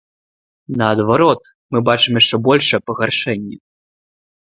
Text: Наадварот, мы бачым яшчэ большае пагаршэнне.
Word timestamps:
Наадварот, 0.81 1.41
мы 1.71 1.83
бачым 1.91 2.13
яшчэ 2.21 2.35
большае 2.51 2.81
пагаршэнне. 2.89 3.57